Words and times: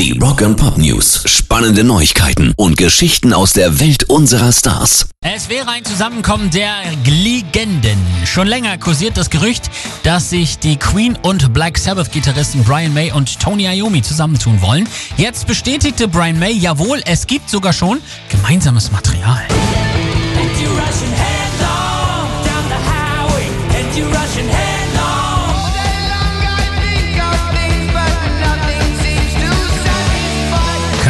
Die 0.00 0.18
Rock 0.18 0.40
and 0.40 0.56
Pop 0.56 0.78
News. 0.78 1.24
Spannende 1.26 1.84
Neuigkeiten 1.84 2.54
und 2.56 2.78
Geschichten 2.78 3.34
aus 3.34 3.52
der 3.52 3.80
Welt 3.80 4.04
unserer 4.04 4.50
Stars. 4.50 5.10
Es 5.20 5.50
wäre 5.50 5.68
ein 5.68 5.84
Zusammenkommen 5.84 6.50
der 6.50 6.72
Legenden. 7.04 7.98
Schon 8.24 8.46
länger 8.46 8.78
kursiert 8.78 9.18
das 9.18 9.28
Gerücht, 9.28 9.70
dass 10.02 10.30
sich 10.30 10.58
die 10.58 10.78
Queen 10.78 11.18
und 11.20 11.52
Black 11.52 11.76
Sabbath-Gitarristen 11.76 12.64
Brian 12.64 12.94
May 12.94 13.12
und 13.12 13.38
Tony 13.40 13.66
Iommi 13.66 14.00
zusammentun 14.00 14.62
wollen. 14.62 14.88
Jetzt 15.18 15.46
bestätigte 15.46 16.08
Brian 16.08 16.38
May, 16.38 16.54
jawohl, 16.54 17.02
es 17.04 17.26
gibt 17.26 17.50
sogar 17.50 17.74
schon 17.74 18.00
gemeinsames 18.30 18.90
Material. 18.90 19.46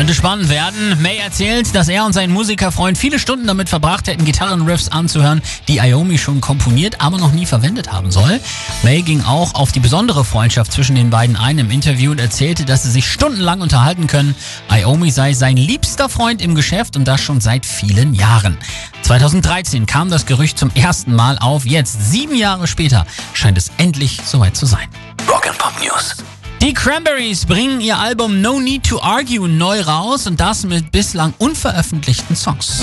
Könnte 0.00 0.14
spannend 0.14 0.48
werden. 0.48 0.96
May 1.02 1.18
erzählt, 1.18 1.74
dass 1.74 1.88
er 1.88 2.06
und 2.06 2.14
sein 2.14 2.30
Musikerfreund 2.30 2.96
viele 2.96 3.18
Stunden 3.18 3.46
damit 3.46 3.68
verbracht 3.68 4.08
hätten, 4.08 4.24
Gitarrenriffs 4.24 4.88
anzuhören, 4.88 5.42
die 5.68 5.76
Iommi 5.76 6.16
schon 6.16 6.40
komponiert, 6.40 7.02
aber 7.02 7.18
noch 7.18 7.32
nie 7.32 7.44
verwendet 7.44 7.92
haben 7.92 8.10
soll. 8.10 8.40
May 8.82 9.02
ging 9.02 9.22
auch 9.22 9.52
auf 9.52 9.72
die 9.72 9.80
besondere 9.80 10.24
Freundschaft 10.24 10.72
zwischen 10.72 10.96
den 10.96 11.10
beiden 11.10 11.36
ein 11.36 11.58
im 11.58 11.70
Interview 11.70 12.12
und 12.12 12.18
erzählte, 12.18 12.64
dass 12.64 12.84
sie 12.84 12.90
sich 12.90 13.06
stundenlang 13.12 13.60
unterhalten 13.60 14.06
können. 14.06 14.34
Iommi 14.70 15.10
sei 15.10 15.34
sein 15.34 15.58
liebster 15.58 16.08
Freund 16.08 16.40
im 16.40 16.54
Geschäft 16.54 16.96
und 16.96 17.06
das 17.06 17.20
schon 17.20 17.42
seit 17.42 17.66
vielen 17.66 18.14
Jahren. 18.14 18.56
2013 19.02 19.84
kam 19.84 20.08
das 20.08 20.24
Gerücht 20.24 20.58
zum 20.58 20.70
ersten 20.74 21.14
Mal 21.14 21.38
auf. 21.38 21.66
Jetzt, 21.66 22.10
sieben 22.10 22.36
Jahre 22.36 22.68
später, 22.68 23.04
scheint 23.34 23.58
es 23.58 23.70
endlich 23.76 24.18
soweit 24.24 24.56
zu 24.56 24.64
sein. 24.64 24.88
Rock 25.28 25.46
and 25.46 25.58
Pop 25.58 25.74
News. 25.84 26.16
Die 26.62 26.74
Cranberries 26.74 27.46
bringen 27.46 27.80
ihr 27.80 27.98
Album 27.98 28.42
No 28.42 28.60
Need 28.60 28.86
to 28.86 29.00
Argue 29.00 29.48
neu 29.48 29.80
raus 29.80 30.26
und 30.26 30.38
das 30.40 30.64
mit 30.64 30.92
bislang 30.92 31.32
unveröffentlichten 31.38 32.36
Songs. 32.36 32.82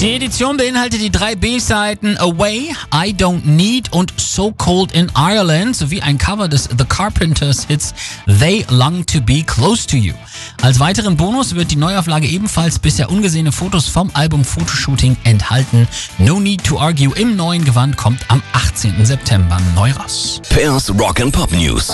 Die 0.00 0.14
Edition 0.14 0.56
beinhaltet 0.56 1.02
die 1.02 1.10
drei 1.10 1.34
B-Seiten 1.34 2.16
Away, 2.16 2.74
I 2.94 3.12
Don't 3.12 3.44
Need 3.44 3.92
und 3.92 4.14
So 4.18 4.50
Cold 4.50 4.92
in 4.92 5.12
Ireland 5.14 5.76
sowie 5.76 6.00
ein 6.00 6.16
Cover 6.16 6.48
des 6.48 6.70
The 6.70 6.86
Carpenters 6.86 7.66
Hits 7.66 7.92
They 8.26 8.64
Long 8.70 9.04
to 9.04 9.20
Be 9.20 9.42
Close 9.42 9.86
to 9.86 9.98
You. 9.98 10.14
Als 10.62 10.80
weiteren 10.80 11.18
Bonus 11.18 11.54
wird 11.54 11.70
die 11.70 11.76
Neuauflage 11.76 12.26
ebenfalls 12.26 12.78
bisher 12.78 13.10
ungesehene 13.10 13.52
Fotos 13.52 13.88
vom 13.88 14.10
Album 14.14 14.42
Fotoshooting 14.42 15.18
enthalten. 15.24 15.86
No 16.16 16.40
Need 16.40 16.64
to 16.64 16.80
Argue 16.80 17.12
im 17.16 17.36
neuen 17.36 17.66
Gewand 17.66 17.98
kommt 17.98 18.24
am 18.28 18.42
18. 18.54 19.04
September 19.04 19.58
neu 19.74 19.90
raus. 19.92 20.40
Pairs 20.48 20.90
Rock 20.98 21.20
and 21.20 21.32
Pop 21.32 21.52
News. 21.52 21.92